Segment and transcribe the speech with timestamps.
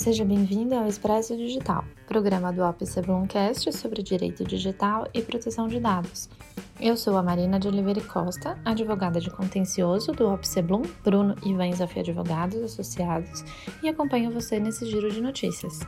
[0.00, 5.78] seja bem-vindo ao Expresso Digital, programa do OPC Blumcast sobre direito digital e proteção de
[5.78, 6.26] dados.
[6.80, 11.52] Eu sou a Marina de Oliveira Costa, advogada de contencioso do OPC Blum, Bruno e
[11.52, 13.44] Vanzaf Advogados Associados,
[13.82, 15.80] e acompanho você nesse giro de notícias.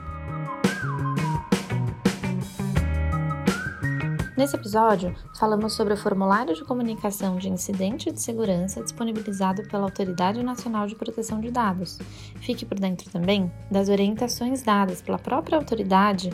[4.34, 10.43] Nesse episódio, falamos sobre o formulário de comunicação de incidente de segurança disponibilizado pela Autoridade
[10.43, 11.98] Nacional de Proteção de Dados.
[12.40, 16.32] Fique por dentro também das orientações dadas pela própria autoridade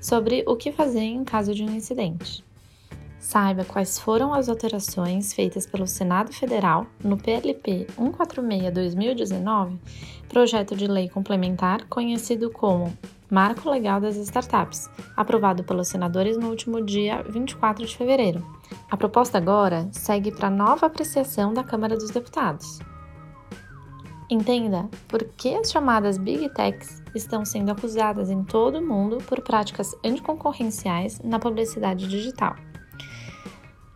[0.00, 2.44] sobre o que fazer em caso de um incidente.
[3.20, 9.76] Saiba quais foram as alterações feitas pelo Senado Federal no PLP 146-2019,
[10.28, 12.92] projeto de lei complementar conhecido como
[13.30, 18.44] Marco Legal das Startups, aprovado pelos senadores no último dia 24 de fevereiro.
[18.90, 22.78] A proposta agora segue para nova apreciação da Câmara dos Deputados.
[24.30, 29.42] Entenda por que as chamadas Big Techs estão sendo acusadas em todo o mundo por
[29.42, 32.56] práticas anticoncorrenciais na publicidade digital.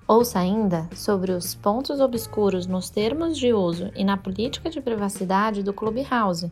[0.07, 5.63] Ouça ainda sobre os pontos obscuros nos termos de uso e na política de privacidade
[5.63, 6.51] do Clubhouse,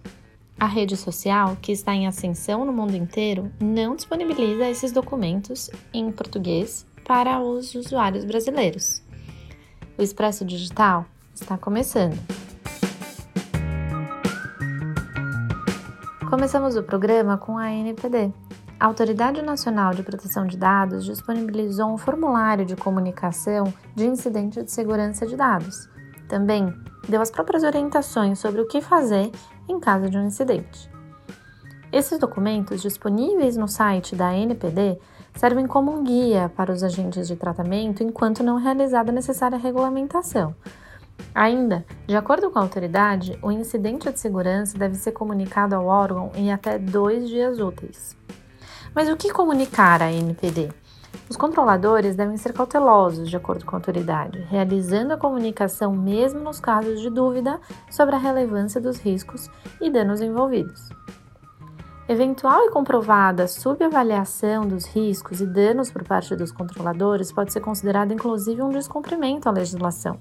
[0.61, 6.12] a rede social, que está em ascensão no mundo inteiro, não disponibiliza esses documentos em
[6.12, 9.03] português para os usuários brasileiros.
[9.97, 12.14] O Expresso Digital está começando.
[16.28, 18.31] Começamos o programa com a NPD.
[18.78, 24.70] A Autoridade Nacional de Proteção de Dados disponibilizou um formulário de comunicação de incidente de
[24.70, 25.88] segurança de dados.
[26.28, 26.72] Também
[27.08, 29.31] deu as próprias orientações sobre o que fazer
[29.70, 30.90] em caso de um incidente.
[31.92, 34.98] Esses documentos, disponíveis no site da NPD,
[35.34, 40.54] servem como um guia para os agentes de tratamento enquanto não realizada a necessária regulamentação.
[41.34, 46.31] Ainda, de acordo com a autoridade, o incidente de segurança deve ser comunicado ao órgão
[46.34, 48.16] em até dois dias úteis.
[48.94, 50.70] Mas o que comunicar à NPD?
[51.28, 56.59] Os controladores devem ser cautelosos, de acordo com a autoridade, realizando a comunicação mesmo nos
[56.59, 59.49] casos de dúvida sobre a relevância dos riscos
[59.81, 60.88] e danos envolvidos.
[62.09, 68.12] Eventual e comprovada subavaliação dos riscos e danos por parte dos controladores pode ser considerado
[68.12, 70.19] inclusive um descumprimento à legislação.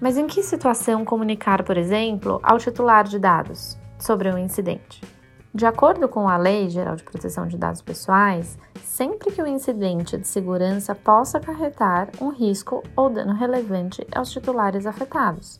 [0.00, 5.15] Mas em que situação comunicar, por exemplo, ao titular de dados sobre um incidente?
[5.56, 10.18] De acordo com a Lei Geral de Proteção de Dados Pessoais, sempre que o incidente
[10.18, 15.58] de segurança possa acarretar um risco ou dano relevante aos titulares afetados.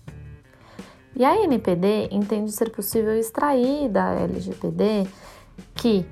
[1.15, 5.09] E a NPD entende ser possível extrair da LGPD
[5.75, 6.07] que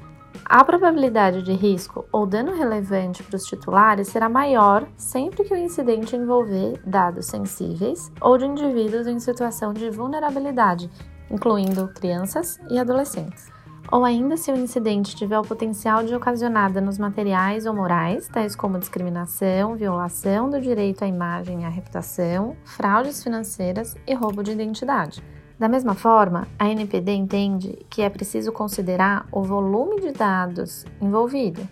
[0.47, 5.59] a probabilidade de risco ou dano relevante para os titulares será maior sempre que o
[5.59, 10.91] incidente envolver dados sensíveis ou de indivíduos em situação de vulnerabilidade,
[11.31, 13.53] incluindo crianças e adolescentes
[13.91, 18.57] ou ainda se o incidente tiver o potencial de ocasionar danos materiais ou morais, tais
[18.57, 24.53] como discriminação, violação do direito à imagem e à reputação, fraudes financeiras e roubo de
[24.53, 25.23] identidade.
[25.59, 31.67] Da mesma forma, a NPD entende que é preciso considerar o volume de dados envolvido,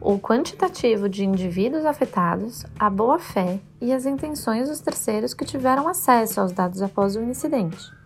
[0.00, 6.40] o quantitativo de indivíduos afetados, a boa-fé e as intenções dos terceiros que tiveram acesso
[6.40, 7.97] aos dados após o incidente.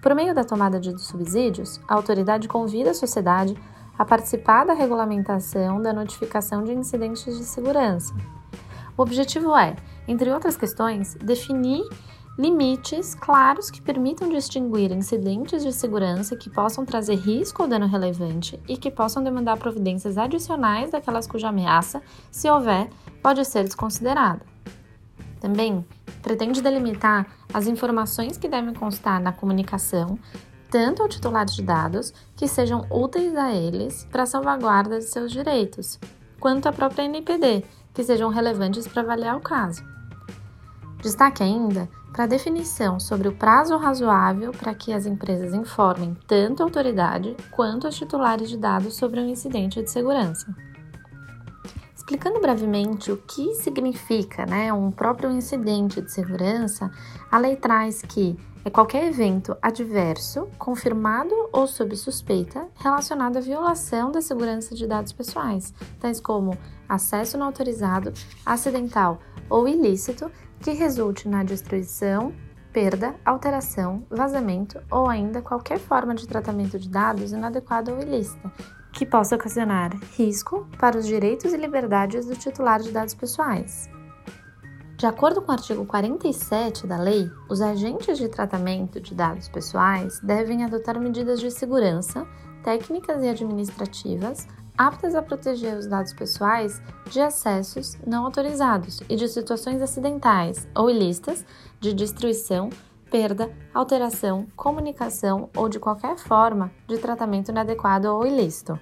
[0.00, 3.56] Por meio da tomada de subsídios, a autoridade convida a sociedade
[3.98, 8.14] a participar da regulamentação da notificação de incidentes de segurança.
[8.96, 9.74] O objetivo é,
[10.06, 11.82] entre outras questões, definir
[12.38, 18.60] limites claros que permitam distinguir incidentes de segurança que possam trazer risco ou dano relevante
[18.68, 22.00] e que possam demandar providências adicionais daquelas cuja ameaça,
[22.30, 22.88] se houver,
[23.20, 24.40] pode ser desconsiderada.
[25.40, 25.84] Também
[26.22, 30.18] pretende delimitar as informações que devem constar na comunicação,
[30.70, 35.32] tanto ao titular de dados, que sejam úteis a eles para a salvaguarda de seus
[35.32, 35.98] direitos,
[36.38, 39.82] quanto à própria NPD, que sejam relevantes para avaliar o caso.
[41.00, 46.62] Destaque ainda para a definição sobre o prazo razoável para que as empresas informem tanto
[46.62, 50.52] a autoridade quanto os titulares de dados sobre um incidente de segurança.
[52.08, 56.90] Explicando brevemente o que significa né, um próprio incidente de segurança,
[57.30, 58.34] a lei traz que
[58.64, 65.12] é qualquer evento adverso, confirmado ou sob suspeita, relacionado à violação da segurança de dados
[65.12, 66.56] pessoais, tais como
[66.88, 68.10] acesso não autorizado,
[68.46, 69.18] acidental
[69.50, 70.30] ou ilícito,
[70.62, 72.32] que resulte na destruição,
[72.72, 78.50] perda, alteração, vazamento ou ainda qualquer forma de tratamento de dados inadequada ou ilícita,
[78.92, 83.88] que possa ocasionar risco para os direitos e liberdades do titular de dados pessoais.
[84.96, 90.18] De acordo com o artigo 47 da lei, os agentes de tratamento de dados pessoais
[90.20, 92.26] devem adotar medidas de segurança,
[92.64, 94.48] técnicas e administrativas
[94.78, 96.80] aptas a proteger os dados pessoais
[97.10, 101.44] de acessos não autorizados e de situações acidentais ou ilícitas
[101.80, 102.70] de destruição,
[103.10, 108.78] perda, alteração, comunicação ou de qualquer forma de tratamento inadequado ou ilícito.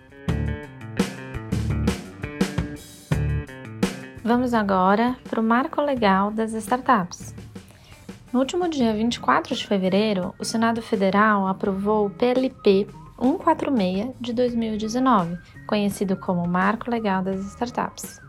[4.24, 7.34] Vamos agora para o marco legal das startups.
[8.32, 12.86] No último dia 24 de fevereiro, o Senado Federal aprovou o PLP
[13.18, 18.20] 146 de 2019, conhecido como Marco Legal das Startups.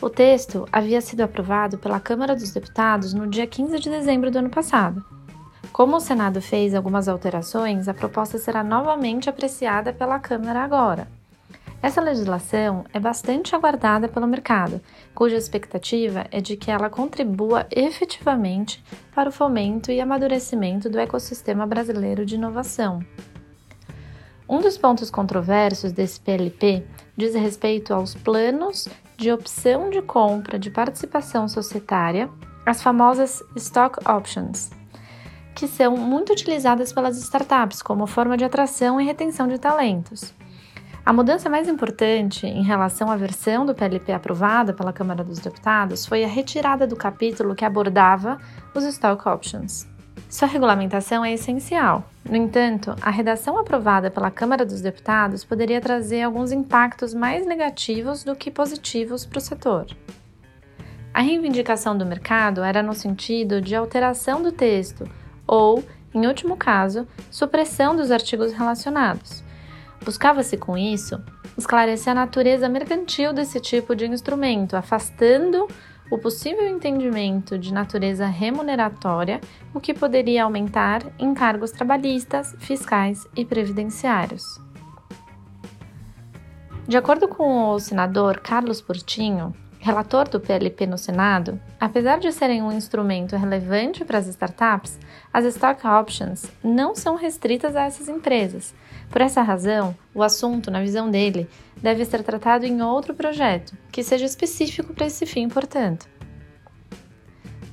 [0.00, 4.38] O texto havia sido aprovado pela Câmara dos Deputados no dia 15 de dezembro do
[4.38, 5.04] ano passado.
[5.72, 11.08] Como o Senado fez algumas alterações, a proposta será novamente apreciada pela Câmara agora.
[11.82, 14.80] Essa legislação é bastante aguardada pelo mercado,
[15.14, 18.84] cuja expectativa é de que ela contribua efetivamente
[19.14, 23.00] para o fomento e amadurecimento do ecossistema brasileiro de inovação.
[24.46, 26.84] Um dos pontos controversos desse PLP
[27.16, 28.86] diz respeito aos planos
[29.16, 32.28] de opção de compra de participação societária,
[32.66, 34.70] as famosas stock options,
[35.60, 40.32] que são muito utilizadas pelas startups como forma de atração e retenção de talentos.
[41.04, 46.06] A mudança mais importante em relação à versão do PLP aprovada pela Câmara dos Deputados
[46.06, 48.38] foi a retirada do capítulo que abordava
[48.74, 49.86] os stock options.
[50.30, 52.04] Sua regulamentação é essencial.
[52.24, 58.24] No entanto, a redação aprovada pela Câmara dos Deputados poderia trazer alguns impactos mais negativos
[58.24, 59.86] do que positivos para o setor.
[61.12, 65.04] A reivindicação do mercado era no sentido de alteração do texto
[65.50, 65.82] ou,
[66.14, 69.42] em último caso, supressão dos artigos relacionados.
[70.04, 71.20] Buscava-se com isso
[71.58, 75.66] esclarecer a natureza mercantil desse tipo de instrumento, afastando
[76.08, 79.40] o possível entendimento de natureza remuneratória,
[79.74, 84.60] o que poderia aumentar encargos trabalhistas, fiscais e previdenciários.
[86.88, 92.62] De acordo com o senador Carlos Portinho, relator do PLP no Senado, apesar de serem
[92.62, 94.98] um instrumento relevante para as startups,
[95.32, 98.74] as stock options não são restritas a essas empresas.
[99.08, 101.48] Por essa razão, o assunto, na visão dele,
[101.78, 106.06] deve ser tratado em outro projeto, que seja específico para esse fim, portanto.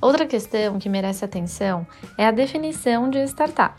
[0.00, 3.78] Outra questão que merece atenção é a definição de startup.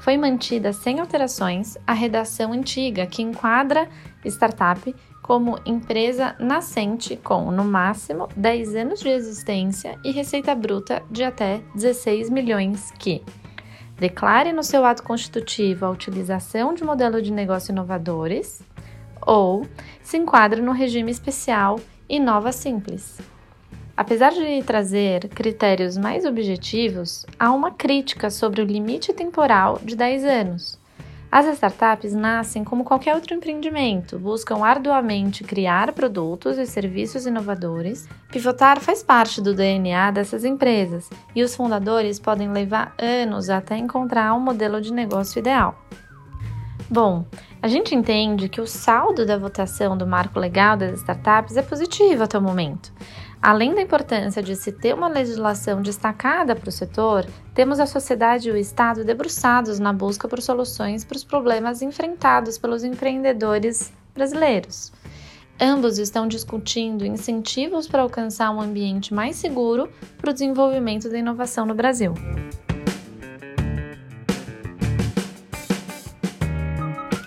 [0.00, 3.88] Foi mantida sem alterações a redação antiga que enquadra
[4.24, 4.94] startup
[5.30, 11.60] como empresa nascente com, no máximo, 10 anos de existência e receita bruta de até
[11.72, 13.22] 16 milhões que
[13.96, 18.60] declare no seu ato constitutivo a utilização de modelo de negócio inovadores
[19.24, 19.64] ou
[20.02, 21.78] se enquadra no regime especial
[22.08, 23.20] Inova Simples.
[23.96, 30.24] Apesar de trazer critérios mais objetivos, há uma crítica sobre o limite temporal de 10
[30.24, 30.80] anos.
[31.32, 38.08] As startups nascem como qualquer outro empreendimento, buscam arduamente criar produtos e serviços inovadores.
[38.32, 44.34] Pivotar faz parte do DNA dessas empresas e os fundadores podem levar anos até encontrar
[44.34, 45.78] um modelo de negócio ideal.
[46.90, 47.24] Bom,
[47.62, 52.24] a gente entende que o saldo da votação do marco legal das startups é positivo
[52.24, 52.92] até o momento.
[53.42, 58.50] Além da importância de se ter uma legislação destacada para o setor, temos a sociedade
[58.50, 64.92] e o Estado debruçados na busca por soluções para os problemas enfrentados pelos empreendedores brasileiros.
[65.58, 71.64] Ambos estão discutindo incentivos para alcançar um ambiente mais seguro para o desenvolvimento da inovação
[71.64, 72.12] no Brasil.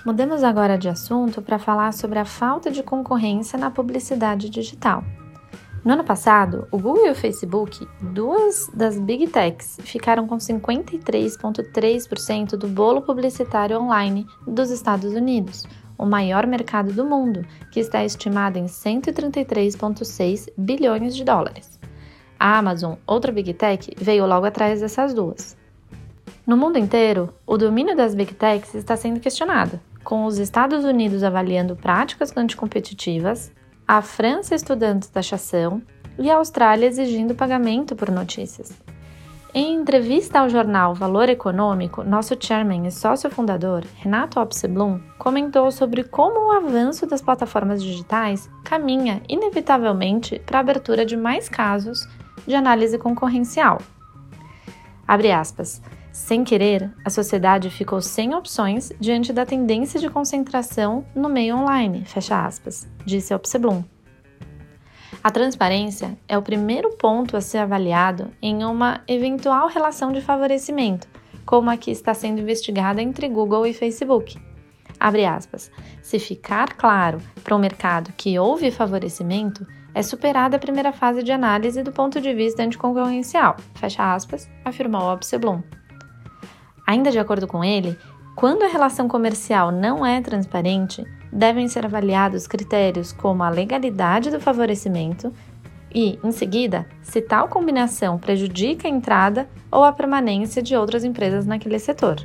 [0.06, 5.04] Mudamos agora de assunto para falar sobre a falta de concorrência na publicidade digital.
[5.84, 12.52] No ano passado, o Google e o Facebook, duas das Big Techs, ficaram com 53,3%
[12.52, 18.58] do bolo publicitário online dos Estados Unidos, o maior mercado do mundo, que está estimado
[18.58, 21.78] em 133,6 bilhões de dólares.
[22.40, 25.58] A Amazon, outra Big Tech, veio logo atrás dessas duas.
[26.48, 31.24] No mundo inteiro, o domínio das Big Techs está sendo questionado, com os Estados Unidos
[31.24, 33.52] avaliando práticas anticompetitivas,
[33.88, 35.82] a França estudando taxação
[36.18, 38.72] e a Austrália exigindo pagamento por notícias.
[39.56, 46.04] Em entrevista ao jornal Valor Econômico, nosso chairman e sócio fundador, Renato Opseblum, comentou sobre
[46.04, 52.08] como o avanço das plataformas digitais caminha inevitavelmente para a abertura de mais casos
[52.48, 53.80] de análise concorrencial.
[55.08, 55.82] Abre aspas.
[56.14, 62.06] Sem querer, a sociedade ficou sem opções diante da tendência de concentração no meio online,
[62.06, 63.84] fecha aspas, disse Opseblum.
[65.24, 71.08] A transparência é o primeiro ponto a ser avaliado em uma eventual relação de favorecimento,
[71.48, 74.40] como a que está sendo investigada entre Google e Facebook.
[75.00, 75.72] Abre aspas.
[76.04, 79.66] Se ficar claro para o mercado que houve favorecimento,
[79.96, 85.12] é superada a primeira fase de análise do ponto de vista anticoncorrencial, fecha aspas, afirmou
[85.12, 85.64] Obseblum.
[86.86, 87.98] Ainda de acordo com ele,
[88.36, 94.40] quando a relação comercial não é transparente, devem ser avaliados critérios como a legalidade do
[94.40, 95.32] favorecimento
[95.94, 101.46] e, em seguida, se tal combinação prejudica a entrada ou a permanência de outras empresas
[101.46, 102.16] naquele setor.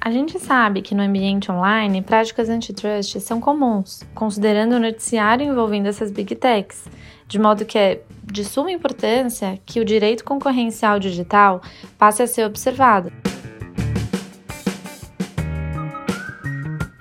[0.00, 5.86] A gente sabe que no ambiente online práticas antitrust são comuns, considerando o noticiário envolvendo
[5.86, 6.86] essas big techs,
[7.26, 11.60] de modo que é de suma importância que o direito concorrencial digital
[11.98, 13.12] passe a ser observado.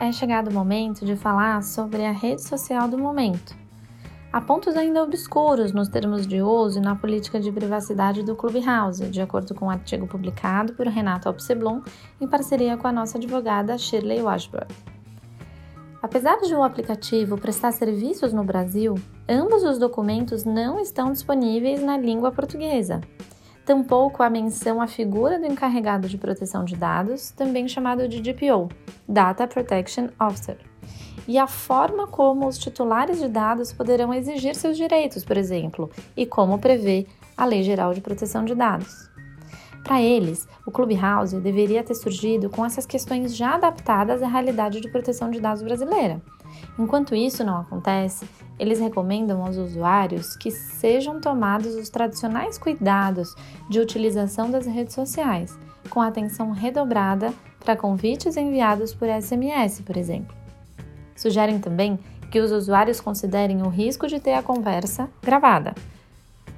[0.05, 3.55] É chegado o momento de falar sobre a rede social do momento.
[4.31, 9.07] Há pontos ainda obscuros nos termos de uso e na política de privacidade do Clubhouse,
[9.07, 11.81] de acordo com um artigo publicado por Renato Alpseblum
[12.21, 14.67] em parceria com a nossa advogada Shirley Washburn.
[16.03, 18.95] Apesar de o aplicativo prestar serviços no Brasil,
[19.27, 23.01] ambos os documentos não estão disponíveis na língua portuguesa
[23.65, 28.69] tampouco a menção à figura do encarregado de proteção de dados, também chamado de DPO,
[29.09, 30.57] Data Protection Officer,
[31.27, 36.25] e a forma como os titulares de dados poderão exigir seus direitos, por exemplo, e
[36.25, 39.09] como prevê a Lei Geral de Proteção de Dados.
[39.83, 44.89] Para eles, o Clubhouse deveria ter surgido com essas questões já adaptadas à realidade de
[44.89, 46.21] proteção de dados brasileira.
[46.77, 53.35] Enquanto isso não acontece, eles recomendam aos usuários que sejam tomados os tradicionais cuidados
[53.69, 55.57] de utilização das redes sociais,
[55.89, 57.33] com atenção redobrada
[57.63, 60.35] para convites enviados por SMS, por exemplo.
[61.15, 61.99] Sugerem também
[62.31, 65.73] que os usuários considerem o risco de ter a conversa gravada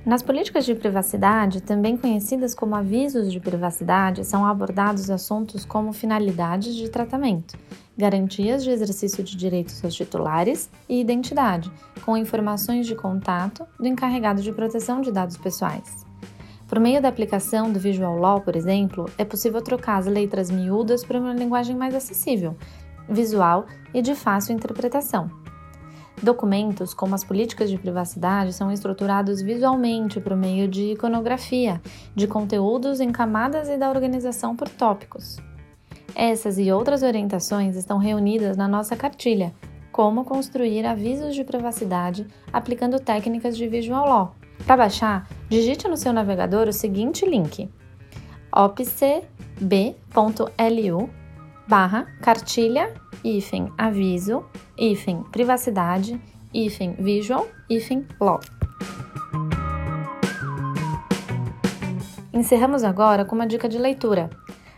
[0.08, 6.76] nas políticas de privacidade, também conhecidas como avisos de privacidade, são abordados assuntos como finalidades
[6.76, 7.58] de tratamento,
[7.98, 11.70] garantias de exercício de direitos aos titulares e identidade,
[12.06, 16.06] com informações de contato do encarregado de proteção de dados pessoais.
[16.70, 21.04] Por meio da aplicação do Visual Law, por exemplo, é possível trocar as letras miúdas
[21.04, 22.56] para uma linguagem mais acessível,
[23.10, 25.47] visual e de fácil interpretação.
[26.22, 31.80] Documentos, como as políticas de privacidade, são estruturados visualmente por meio de iconografia,
[32.16, 35.38] de conteúdos em camadas e da organização por tópicos.
[36.16, 39.54] Essas e outras orientações estão reunidas na nossa cartilha,
[39.92, 44.36] como construir avisos de privacidade aplicando técnicas de Visual Law.
[44.66, 47.70] Para baixar, digite no seu navegador o seguinte link:
[48.52, 49.28] opcb.lu
[51.68, 52.94] barra cartilha
[53.24, 54.46] hífen aviso,
[54.78, 56.20] hífen privacidade,
[56.54, 58.40] hífen visual, hífen law.
[62.34, 64.30] Encerramos agora com uma dica de leitura.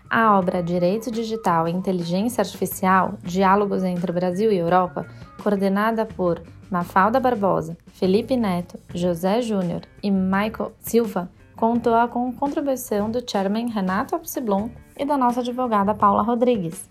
[0.10, 5.06] A obra Direito Digital e Inteligência Artificial Diálogos entre Brasil e Europa,
[5.44, 6.42] coordenada por
[6.72, 11.30] Mafalda Barbosa, Felipe Neto, José Júnior e Michael Silva,
[11.60, 16.90] contou com contribuição do chairman Renato Apsiblon e da nossa advogada Paula Rodrigues.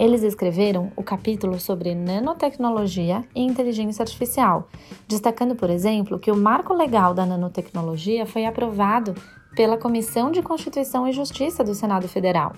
[0.00, 4.68] Eles escreveram o capítulo sobre nanotecnologia e inteligência artificial,
[5.06, 9.14] destacando, por exemplo, que o marco legal da nanotecnologia foi aprovado
[9.54, 12.52] pela Comissão de Constituição e Justiça do Senado Federal.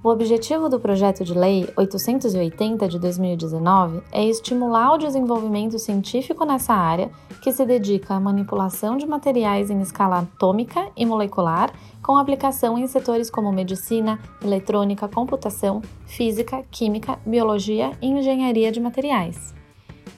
[0.00, 6.72] O objetivo do projeto de lei 880 de 2019 é estimular o desenvolvimento científico nessa
[6.72, 7.10] área,
[7.42, 12.86] que se dedica à manipulação de materiais em escala atômica e molecular, com aplicação em
[12.86, 19.52] setores como medicina, eletrônica, computação, física, química, biologia e engenharia de materiais.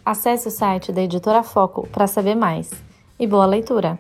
[0.05, 2.71] Acesse o site da editora Foco para saber mais.
[3.19, 3.99] E boa leitura!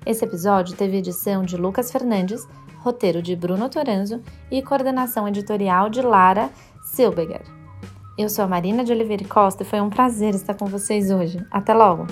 [0.06, 2.48] Esse episódio teve edição de Lucas Fernandes,
[2.78, 6.48] roteiro de Bruno Toranzo e coordenação editorial de Lara
[6.82, 7.42] Silbeger.
[8.16, 11.44] Eu sou a Marina de Oliveira Costa e foi um prazer estar com vocês hoje.
[11.50, 12.06] Até logo!